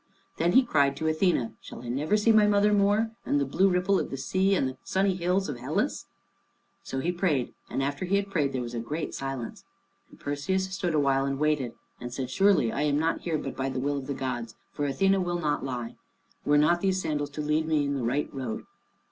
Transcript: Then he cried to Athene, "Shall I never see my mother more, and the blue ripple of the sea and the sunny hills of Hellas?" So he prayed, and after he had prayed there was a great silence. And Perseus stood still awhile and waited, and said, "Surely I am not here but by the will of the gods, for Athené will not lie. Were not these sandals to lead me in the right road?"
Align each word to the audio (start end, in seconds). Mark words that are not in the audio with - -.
Then 0.37 0.53
he 0.53 0.63
cried 0.63 0.97
to 0.97 1.07
Athene, 1.07 1.57
"Shall 1.61 1.83
I 1.83 1.87
never 1.89 2.17
see 2.17 2.31
my 2.31 2.47
mother 2.47 2.73
more, 2.73 3.11
and 3.23 3.39
the 3.39 3.45
blue 3.45 3.69
ripple 3.69 3.99
of 3.99 4.09
the 4.09 4.17
sea 4.17 4.55
and 4.55 4.67
the 4.67 4.77
sunny 4.83 5.13
hills 5.13 5.47
of 5.47 5.59
Hellas?" 5.59 6.07
So 6.81 7.01
he 7.01 7.11
prayed, 7.11 7.53
and 7.69 7.83
after 7.83 8.05
he 8.05 8.15
had 8.15 8.31
prayed 8.31 8.51
there 8.51 8.63
was 8.63 8.73
a 8.73 8.79
great 8.79 9.13
silence. 9.13 9.63
And 10.09 10.19
Perseus 10.19 10.63
stood 10.63 10.73
still 10.73 10.95
awhile 10.99 11.25
and 11.25 11.37
waited, 11.37 11.75
and 11.99 12.11
said, 12.11 12.31
"Surely 12.31 12.71
I 12.71 12.81
am 12.81 12.97
not 12.97 13.21
here 13.21 13.37
but 13.37 13.55
by 13.55 13.69
the 13.69 13.79
will 13.79 13.99
of 13.99 14.07
the 14.07 14.15
gods, 14.15 14.55
for 14.73 14.87
Athené 14.87 15.23
will 15.23 15.37
not 15.37 15.63
lie. 15.63 15.97
Were 16.45 16.57
not 16.57 16.81
these 16.81 16.99
sandals 16.99 17.29
to 17.29 17.41
lead 17.41 17.67
me 17.67 17.85
in 17.85 17.93
the 17.93 18.01
right 18.01 18.27
road?" 18.33 18.65